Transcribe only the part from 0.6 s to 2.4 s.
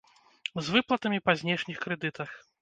З выплатамі па знешніх крэдытах.